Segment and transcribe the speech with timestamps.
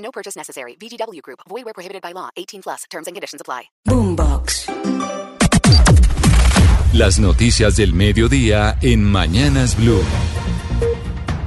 [0.00, 0.76] No purchase necessary.
[0.76, 1.40] VGW Group.
[1.48, 2.28] Void where prohibited by law.
[2.36, 2.84] 18 plus.
[2.90, 3.70] Terms and conditions apply.
[3.88, 4.66] Boombox.
[6.92, 10.02] Las noticias del mediodía en Mañanas Blue.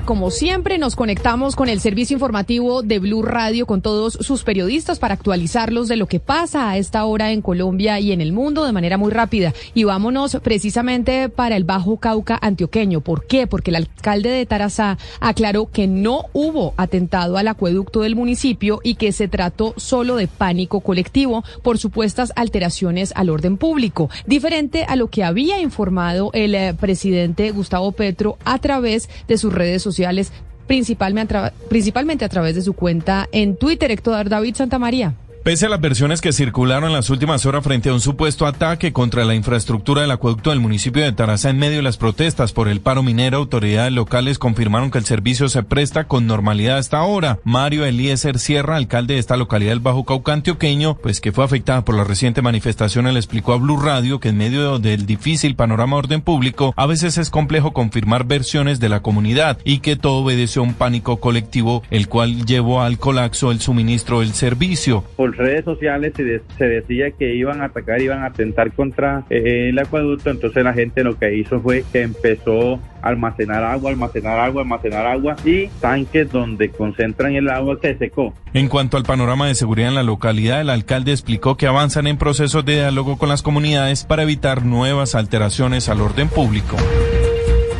[0.06, 5.00] Como siempre, nos conectamos con el servicio informativo de Blue Radio con todos sus periodistas
[5.00, 8.66] para actualizarlos de lo que pasa a esta hora en Colombia y en el mundo
[8.66, 9.54] de manera muy rápida.
[9.74, 13.00] Y vámonos precisamente para el Bajo Cauca antioqueño.
[13.00, 13.48] ¿Por qué?
[13.48, 18.96] Porque el alcalde de Tarazá aclaró que no hubo atentado al acueducto del municipio y
[18.96, 24.98] que se trató solo de pánico colectivo por supuestas alteraciones al orden público, diferente a
[24.98, 29.93] lo que había informado el eh, presidente Gustavo Petro a través de sus redes sociales
[29.94, 30.32] sociales,
[30.68, 35.14] principalmente a, principalmente a través de su cuenta en Twitter, Héctor David Santamaría.
[35.44, 38.94] Pese a las versiones que circularon en las últimas horas frente a un supuesto ataque
[38.94, 42.70] contra la infraestructura del acueducto del municipio de Tarazá en medio de las protestas por
[42.70, 47.40] el paro minero, autoridades locales confirmaron que el servicio se presta con normalidad hasta ahora.
[47.44, 51.84] Mario Eliezer Sierra, alcalde de esta localidad del Bajo Cauca antioqueño, pues que fue afectada
[51.84, 55.98] por la reciente manifestación, le explicó a Blue Radio que en medio del difícil panorama
[55.98, 60.24] de orden público, a veces es complejo confirmar versiones de la comunidad y que todo
[60.24, 65.04] obedeció a un pánico colectivo, el cual llevó al colapso el suministro del servicio
[65.38, 70.30] redes sociales se, decía que iban a atacar, iban a atentar contra eh, el acueducto,
[70.30, 75.06] entonces la gente lo que hizo fue que empezó a almacenar agua, almacenar agua, almacenar
[75.06, 78.34] agua y tanques donde concentran el agua se secó.
[78.54, 82.18] En cuanto al panorama de seguridad en la localidad, el alcalde explicó que avanzan en
[82.18, 86.78] procesos de diálogo con las comunidades para evitar nuevas alteraciones al orden público.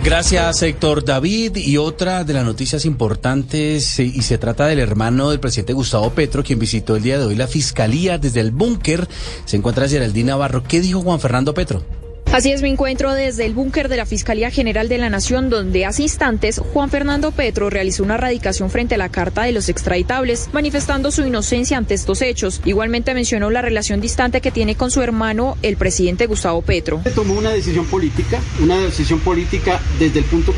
[0.04, 1.56] Gracias, Héctor David.
[1.56, 6.44] Y otra de las noticias importantes, y se trata del hermano del presidente Gustavo Petro,
[6.44, 9.08] quien visitó el día de hoy la fiscalía desde el búnker.
[9.46, 10.62] Se encuentra Geraldine Navarro.
[10.62, 11.86] ¿Qué dijo Juan Fernando Petro?
[12.34, 15.86] Así es, me encuentro desde el búnker de la Fiscalía General de la Nación, donde
[15.86, 20.50] hace instantes Juan Fernando Petro realizó una radicación frente a la Carta de los Extraditables,
[20.52, 22.60] manifestando su inocencia ante estos hechos.
[22.66, 27.04] Igualmente mencionó la relación distante que tiene con su hermano, el presidente Gustavo Petro.
[27.14, 30.56] Tomó una decisión política, una decisión política desde el punto,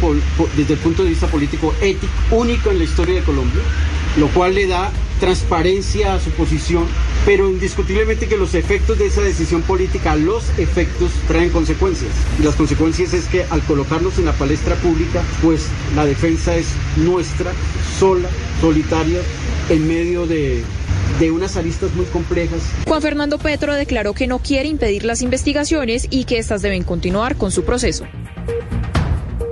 [0.56, 3.62] desde el punto de vista político ético, único en la historia de Colombia,
[4.18, 6.86] lo cual le da transparencia a su posición,
[7.26, 12.12] pero indiscutiblemente que los efectos de esa decisión política, los efectos traen consecuencias.
[12.40, 16.68] Y las consecuencias es que al colocarnos en la palestra pública, pues la defensa es
[16.98, 17.52] nuestra,
[17.98, 18.30] sola,
[18.62, 19.20] solitaria,
[19.70, 20.64] en medio de,
[21.20, 22.62] de unas aristas muy complejas.
[22.88, 27.36] Juan Fernando Petro declaró que no quiere impedir las investigaciones y que éstas deben continuar
[27.36, 28.06] con su proceso.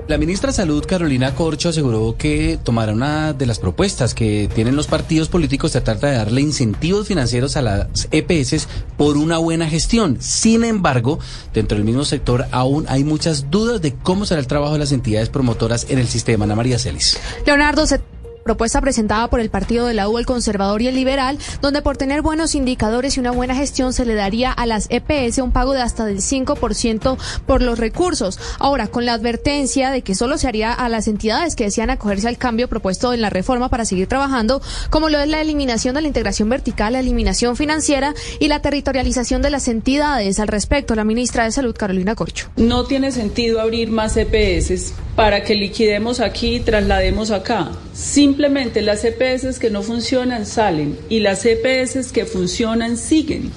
[0.09, 4.75] La ministra de Salud, Carolina Corcho, aseguró que tomará una de las propuestas que tienen
[4.75, 10.17] los partidos políticos tratar de darle incentivos financieros a las EPS por una buena gestión.
[10.19, 11.19] Sin embargo,
[11.53, 14.91] dentro del mismo sector aún hay muchas dudas de cómo será el trabajo de las
[14.91, 16.43] entidades promotoras en el sistema.
[16.43, 17.17] Ana María Celis.
[17.45, 18.01] Leonardo, se
[18.43, 21.97] propuesta presentada por el partido de la U, el conservador y el liberal, donde por
[21.97, 25.73] tener buenos indicadores y una buena gestión se le daría a las EPS un pago
[25.73, 28.39] de hasta del 5% por los recursos.
[28.59, 32.27] Ahora, con la advertencia de que solo se haría a las entidades que decían acogerse
[32.27, 36.01] al cambio propuesto en la reforma para seguir trabajando, como lo es la eliminación de
[36.01, 40.39] la integración vertical, la eliminación financiera y la territorialización de las entidades.
[40.39, 42.49] Al respecto, la ministra de Salud, Carolina Corcho.
[42.57, 47.71] No tiene sentido abrir más EPS para que liquidemos aquí y traslademos acá.
[47.93, 53.51] Simplemente las EPS que no funcionan salen y las EPS que funcionan siguen.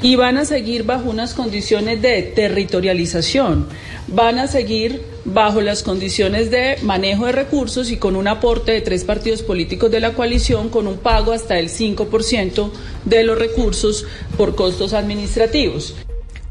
[0.00, 3.66] Y van a seguir bajo unas condiciones de territorialización,
[4.06, 8.80] van a seguir bajo las condiciones de manejo de recursos y con un aporte de
[8.80, 12.70] tres partidos políticos de la coalición con un pago hasta el 5%
[13.04, 15.94] de los recursos por costos administrativos.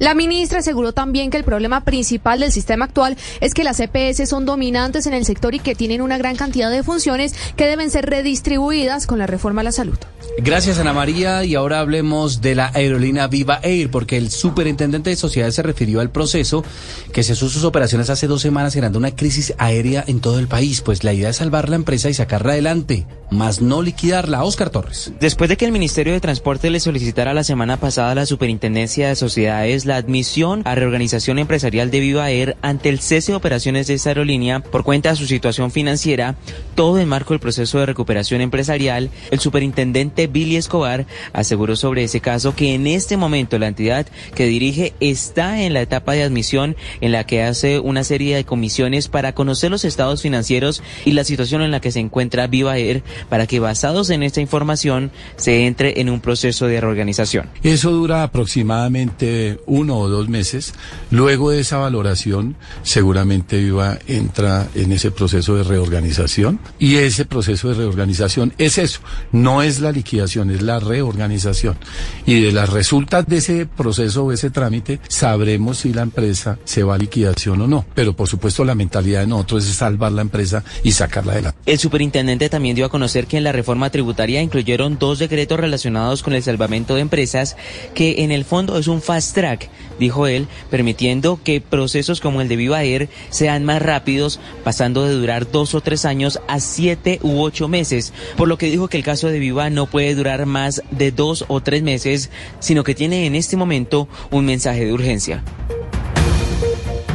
[0.03, 4.27] La ministra aseguró también que el problema principal del sistema actual es que las EPS
[4.27, 7.89] son dominantes en el sector y que tienen una gran cantidad de funciones que deben
[7.89, 9.97] ser redistribuidas con la reforma a la salud.
[10.39, 11.45] Gracias, Ana María.
[11.45, 16.01] Y ahora hablemos de la aerolínea Viva Air, porque el superintendente de sociedades se refirió
[16.01, 16.65] al proceso
[17.13, 20.81] que cesó sus operaciones hace dos semanas, generando una crisis aérea en todo el país.
[20.81, 24.43] Pues la idea es salvar la empresa y sacarla adelante, más no liquidarla.
[24.43, 25.13] Oscar Torres.
[25.21, 29.07] Después de que el Ministerio de Transporte le solicitara la semana pasada a la superintendencia
[29.07, 33.87] de sociedades la admisión a reorganización empresarial de Viva Air ante el cese de operaciones
[33.87, 36.35] de esta aerolínea por cuenta de su situación financiera,
[36.75, 42.19] todo en marco del proceso de recuperación empresarial, el superintendente Billy Escobar aseguró sobre ese
[42.19, 46.75] caso que en este momento la entidad que dirige está en la etapa de admisión
[47.01, 51.23] en la que hace una serie de comisiones para conocer los estados financieros y la
[51.23, 55.65] situación en la que se encuentra Viva Air para que basados en esta información se
[55.67, 57.49] entre en un proceso de reorganización.
[57.63, 60.73] Eso dura aproximadamente uno o dos meses.
[61.11, 67.69] Luego de esa valoración, seguramente Viva entra en ese proceso de reorganización y ese proceso
[67.69, 69.01] de reorganización es eso,
[69.31, 71.75] no es la liquidación, es la reorganización.
[72.25, 76.83] Y de las resultas de ese proceso o ese trámite, sabremos si la empresa se
[76.83, 77.85] va a liquidación o no.
[77.93, 81.59] Pero por supuesto la mentalidad de nosotros es salvar la empresa y sacarla adelante.
[81.65, 86.23] El superintendente también dio a conocer que en la reforma tributaria incluyeron dos decretos relacionados
[86.23, 87.57] con el salvamento de empresas
[87.93, 89.62] que en el fondo es un fast track,
[89.99, 95.13] dijo él, permitiendo que procesos como el de Viva Air sean más rápidos, pasando de
[95.13, 98.97] durar dos o tres años a siete u ocho meses, por lo que dijo que
[98.97, 102.29] el caso de Viva no puede durar más de dos o tres meses,
[102.59, 105.43] sino que tiene en este momento un mensaje de urgencia.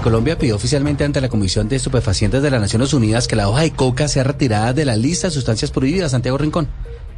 [0.02, 3.62] Colombia pidió oficialmente ante la Comisión de Estupefacientes de las Naciones Unidas que la hoja
[3.62, 6.12] de coca sea retirada de la lista de sustancias prohibidas.
[6.12, 6.68] Santiago Rincón.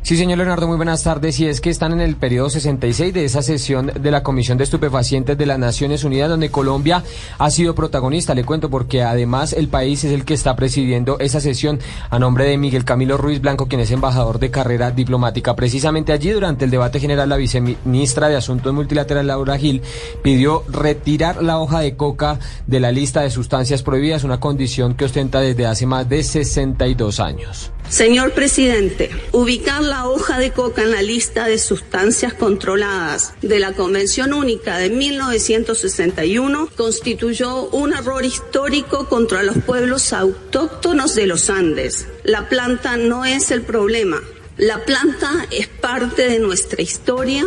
[0.03, 1.39] Sí, señor Leonardo, muy buenas tardes.
[1.39, 4.65] Y es que están en el periodo 66 de esa sesión de la Comisión de
[4.65, 7.05] Estupefacientes de las Naciones Unidas, donde Colombia
[7.39, 8.35] ha sido protagonista.
[8.35, 12.47] Le cuento porque además el país es el que está presidiendo esa sesión a nombre
[12.47, 15.55] de Miguel Camilo Ruiz Blanco, quien es embajador de carrera diplomática.
[15.55, 19.83] Precisamente allí, durante el debate general, la viceministra de Asuntos Multilaterales, Laura Gil,
[20.23, 25.05] pidió retirar la hoja de coca de la lista de sustancias prohibidas, una condición que
[25.05, 27.71] ostenta desde hace más de 62 años.
[27.91, 33.73] Señor presidente, ubicar la hoja de coca en la lista de sustancias controladas de la
[33.73, 42.07] Convención Única de 1961 constituyó un error histórico contra los pueblos autóctonos de los Andes.
[42.23, 44.23] La planta no es el problema.
[44.57, 47.45] La planta es parte de nuestra historia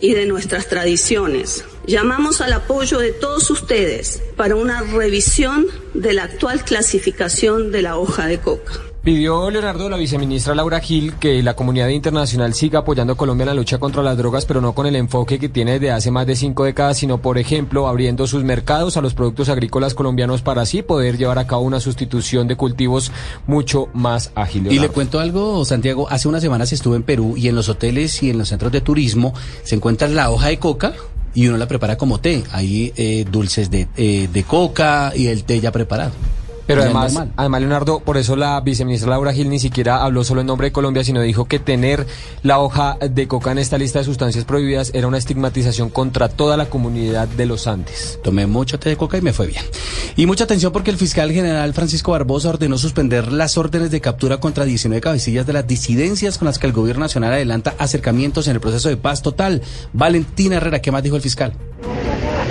[0.00, 1.66] y de nuestras tradiciones.
[1.86, 7.98] Llamamos al apoyo de todos ustedes para una revisión de la actual clasificación de la
[7.98, 8.91] hoja de coca.
[9.02, 13.48] Pidió Leonardo, la viceministra Laura Gil, que la comunidad internacional siga apoyando a Colombia en
[13.48, 16.24] la lucha contra las drogas, pero no con el enfoque que tiene desde hace más
[16.24, 20.62] de cinco décadas, sino, por ejemplo, abriendo sus mercados a los productos agrícolas colombianos para
[20.62, 23.10] así poder llevar a cabo una sustitución de cultivos
[23.48, 24.70] mucho más ágil.
[24.70, 28.22] Y le cuento algo, Santiago, hace unas semanas estuve en Perú y en los hoteles
[28.22, 29.34] y en los centros de turismo
[29.64, 30.92] se encuentra la hoja de coca
[31.34, 32.44] y uno la prepara como té.
[32.52, 36.12] Hay eh, dulces de, eh, de coca y el té ya preparado.
[36.66, 40.46] Pero además, además, Leonardo, por eso la viceministra Laura Gil ni siquiera habló solo en
[40.46, 42.06] nombre de Colombia, sino dijo que tener
[42.42, 46.56] la hoja de coca en esta lista de sustancias prohibidas era una estigmatización contra toda
[46.56, 48.18] la comunidad de los Andes.
[48.22, 49.64] Tomé mucho té de coca y me fue bien.
[50.16, 54.38] Y mucha atención porque el fiscal general Francisco Barbosa ordenó suspender las órdenes de captura
[54.38, 58.54] contra 19 cabecillas de las disidencias con las que el gobierno nacional adelanta acercamientos en
[58.54, 59.62] el proceso de paz total.
[59.92, 61.54] Valentina Herrera, ¿qué más dijo el fiscal?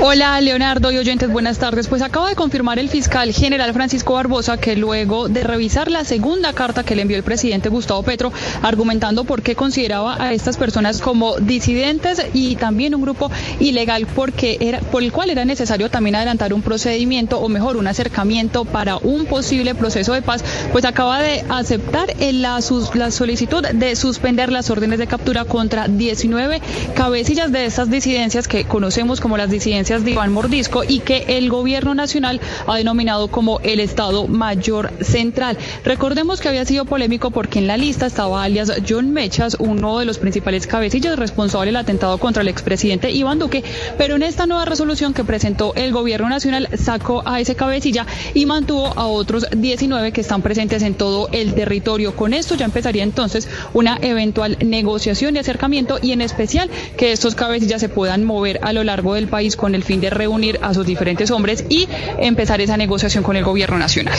[0.03, 1.87] Hola Leonardo y oyentes, buenas tardes.
[1.87, 6.53] Pues acaba de confirmar el fiscal general Francisco Barbosa que luego de revisar la segunda
[6.53, 8.33] carta que le envió el presidente Gustavo Petro,
[8.63, 14.57] argumentando por qué consideraba a estas personas como disidentes y también un grupo ilegal porque
[14.59, 18.97] era, por el cual era necesario también adelantar un procedimiento o mejor un acercamiento para
[18.97, 22.59] un posible proceso de paz, pues acaba de aceptar la,
[22.95, 26.59] la solicitud de suspender las órdenes de captura contra 19
[26.95, 31.49] cabecillas de estas disidencias que conocemos como las disidencias de Iván Mordisco y que el
[31.49, 35.57] gobierno nacional ha denominado como el Estado Mayor Central.
[35.83, 40.05] Recordemos que había sido polémico porque en la lista estaba alias John Mechas, uno de
[40.05, 43.65] los principales cabecillas responsables del atentado contra el expresidente Iván Duque,
[43.97, 48.45] pero en esta nueva resolución que presentó el gobierno nacional sacó a ese cabecilla y
[48.45, 52.15] mantuvo a otros 19 que están presentes en todo el territorio.
[52.15, 57.35] Con esto ya empezaría entonces una eventual negociación y acercamiento y en especial que estos
[57.35, 60.59] cabecillas se puedan mover a lo largo del país con el el fin de reunir
[60.61, 64.17] a sus diferentes hombres y empezar esa negociación con el gobierno nacional.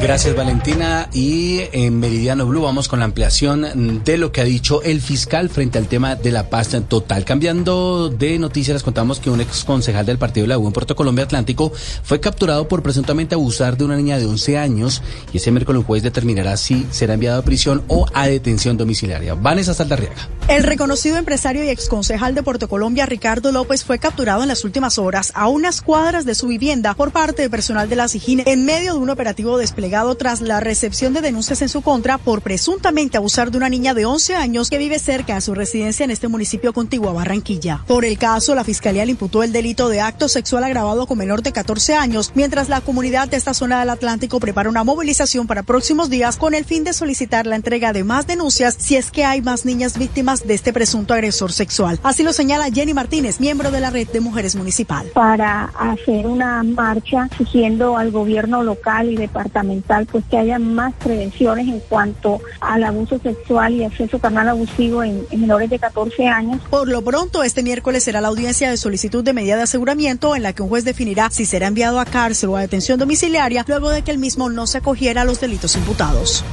[0.00, 4.82] Gracias Valentina y en Meridiano Blue vamos con la ampliación de lo que ha dicho
[4.82, 7.24] el fiscal frente al tema de la paz total.
[7.24, 10.72] Cambiando de noticias les contamos que un ex concejal del partido de la U en
[10.72, 11.72] Puerto Colombia Atlántico
[12.02, 15.86] fue capturado por presuntamente abusar de una niña de 11 años y ese miércoles el
[15.86, 19.34] juez determinará si será enviado a prisión o a detención domiciliaria.
[19.34, 20.28] Vanessa Saldarriaga.
[20.48, 24.98] El reconocido empresario y exconcejal de Puerto Colombia, Ricardo López, fue capturado en las últimas
[24.98, 28.66] horas a unas cuadras de su vivienda por parte de personal de la SIGIN en
[28.66, 29.83] medio de un operativo desplegado
[30.16, 34.06] tras la recepción de denuncias en su contra por presuntamente abusar de una niña de
[34.06, 37.82] 11 años que vive cerca de su residencia en este municipio contiguo a Barranquilla.
[37.86, 41.42] Por el caso, la fiscalía le imputó el delito de acto sexual agravado con menor
[41.42, 45.62] de 14 años, mientras la comunidad de esta zona del Atlántico prepara una movilización para
[45.62, 49.24] próximos días con el fin de solicitar la entrega de más denuncias si es que
[49.24, 52.00] hay más niñas víctimas de este presunto agresor sexual.
[52.02, 55.08] Así lo señala Jenny Martínez, miembro de la red de mujeres municipal.
[55.12, 61.68] Para hacer una marcha exigiendo al gobierno local y departamental pues que haya más prevenciones
[61.68, 66.60] en cuanto al abuso sexual y acceso carnal abusivo en, en menores de 14 años.
[66.70, 70.42] Por lo pronto, este miércoles será la audiencia de solicitud de medida de aseguramiento en
[70.42, 73.90] la que un juez definirá si será enviado a cárcel o a detención domiciliaria luego
[73.90, 76.44] de que el mismo no se acogiera a los delitos imputados.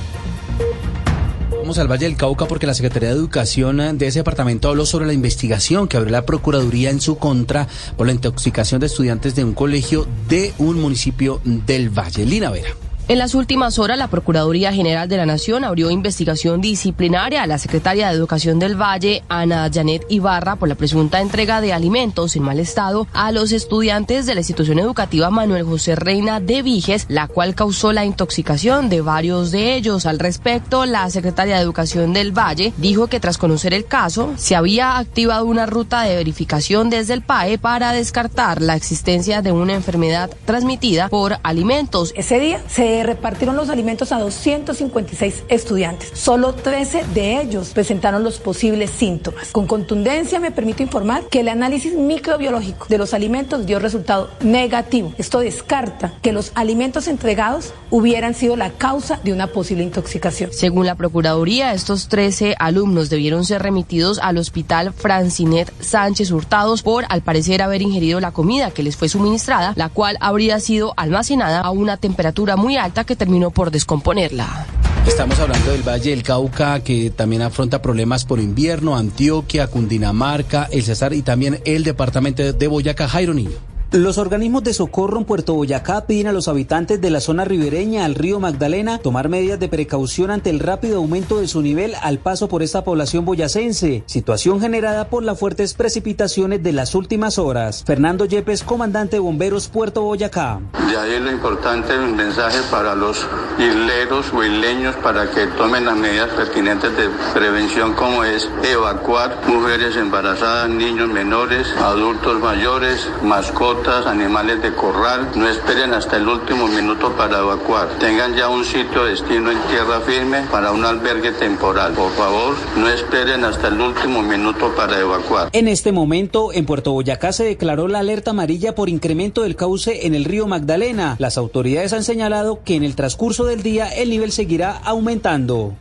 [1.62, 5.06] Vamos al Valle del Cauca porque la Secretaría de Educación de ese departamento habló sobre
[5.06, 9.44] la investigación que abrió la Procuraduría en su contra por la intoxicación de estudiantes de
[9.44, 12.26] un colegio de un municipio del Valle.
[12.26, 12.81] Lina Vera.
[13.08, 17.58] En las últimas horas, la Procuraduría General de la Nación abrió investigación disciplinaria a la
[17.58, 22.44] secretaria de Educación del Valle, Ana Janet Ibarra, por la presunta entrega de alimentos en
[22.44, 27.28] mal estado a los estudiantes de la institución educativa Manuel José Reina de Viges, la
[27.28, 30.06] cual causó la intoxicación de varios de ellos.
[30.06, 34.56] Al respecto, la secretaria de Educación del Valle dijo que tras conocer el caso, se
[34.56, 39.74] había activado una ruta de verificación desde el PAE para descartar la existencia de una
[39.74, 42.14] enfermedad transmitida por alimentos.
[42.16, 46.12] Ese día se repartieron los alimentos a 256 estudiantes.
[46.14, 49.52] Solo 13 de ellos presentaron los posibles síntomas.
[49.52, 55.14] Con contundencia me permito informar que el análisis microbiológico de los alimentos dio resultado negativo.
[55.18, 60.52] Esto descarta que los alimentos entregados hubieran sido la causa de una posible intoxicación.
[60.54, 67.06] Según la Procuraduría, estos 13 alumnos debieron ser remitidos al hospital Francinet Sánchez Hurtados por,
[67.10, 71.62] al parecer, haber ingerido la comida que les fue suministrada, la cual habría sido almacenada
[71.62, 74.66] a una temperatura muy alta que terminó por descomponerla.
[75.06, 80.84] Estamos hablando del Valle del Cauca, que también afronta problemas por invierno, Antioquia, Cundinamarca, el
[80.84, 83.71] Cesar y también el departamento de Boyacá, Jairo Niño.
[83.94, 88.06] Los organismos de socorro en Puerto Boyacá piden a los habitantes de la zona ribereña
[88.06, 92.18] al río Magdalena tomar medidas de precaución ante el rápido aumento de su nivel al
[92.20, 97.84] paso por esta población boyacense, situación generada por las fuertes precipitaciones de las últimas horas.
[97.86, 100.62] Fernando Yepes, comandante de bomberos Puerto Boyacá.
[100.90, 103.28] De ahí lo importante el mensaje para los
[103.60, 109.98] isleros o isleños para que tomen las medidas pertinentes de prevención como es evacuar mujeres
[109.98, 115.32] embarazadas, niños menores, adultos mayores, mascotas animales de corral.
[115.36, 117.90] No esperen hasta el último minuto para evacuar.
[118.00, 121.94] Tengan ya un sitio de destino en tierra firme para un albergue temporal.
[121.94, 125.50] Por favor, no esperen hasta el último minuto para evacuar.
[125.54, 130.06] En este momento, en Puerto Boyacá se declaró la alerta amarilla por incremento del cauce
[130.06, 131.16] en el río Magdalena.
[131.18, 135.74] Las autoridades han señalado que en el transcurso del día el nivel seguirá aumentando.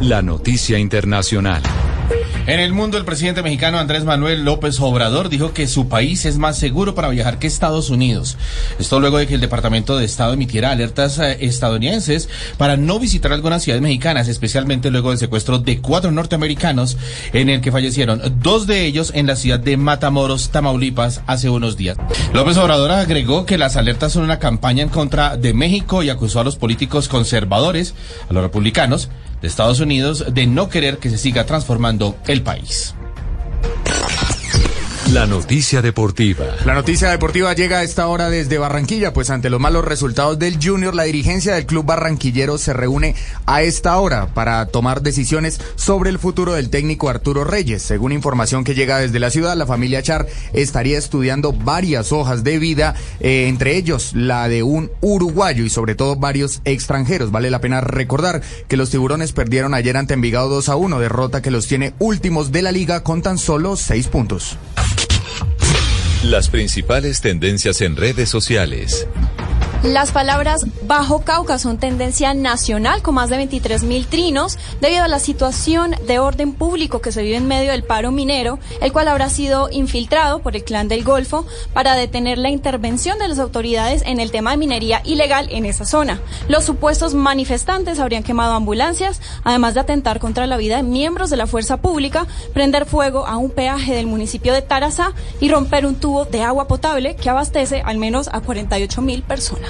[0.00, 1.62] La noticia internacional.
[2.50, 6.36] En el mundo, el presidente mexicano Andrés Manuel López Obrador dijo que su país es
[6.36, 8.36] más seguro para viajar que Estados Unidos.
[8.80, 12.28] Esto luego de que el Departamento de Estado emitiera alertas eh, estadounidenses
[12.58, 16.96] para no visitar algunas ciudades mexicanas, especialmente luego del secuestro de cuatro norteamericanos
[17.32, 21.76] en el que fallecieron dos de ellos en la ciudad de Matamoros, Tamaulipas, hace unos
[21.76, 21.98] días.
[22.32, 26.40] López Obrador agregó que las alertas son una campaña en contra de México y acusó
[26.40, 27.94] a los políticos conservadores,
[28.28, 29.08] a los republicanos,
[29.40, 32.94] de Estados Unidos de no querer que se siga transformando el país.
[35.12, 36.44] La noticia deportiva.
[36.64, 40.58] La noticia deportiva llega a esta hora desde Barranquilla, pues ante los malos resultados del
[40.62, 46.10] Junior, la dirigencia del club barranquillero se reúne a esta hora para tomar decisiones sobre
[46.10, 47.82] el futuro del técnico Arturo Reyes.
[47.82, 52.60] Según información que llega desde la ciudad, la familia Char estaría estudiando varias hojas de
[52.60, 57.32] vida, eh, entre ellos la de un uruguayo y sobre todo varios extranjeros.
[57.32, 61.42] Vale la pena recordar que los tiburones perdieron ayer ante Envigado 2 a 1, derrota
[61.42, 64.56] que los tiene últimos de la liga con tan solo seis puntos.
[66.22, 69.08] Las principales tendencias en redes sociales.
[69.82, 75.08] Las palabras Bajo Cauca son tendencia nacional con más de 23 mil trinos debido a
[75.08, 79.08] la situación de orden público que se vive en medio del paro minero, el cual
[79.08, 84.02] habrá sido infiltrado por el clan del Golfo para detener la intervención de las autoridades
[84.04, 86.20] en el tema de minería ilegal en esa zona.
[86.46, 91.38] Los supuestos manifestantes habrían quemado ambulancias, además de atentar contra la vida de miembros de
[91.38, 95.94] la fuerza pública, prender fuego a un peaje del municipio de Tarazá y romper un
[95.94, 99.69] tubo de agua potable que abastece al menos a 48 mil personas.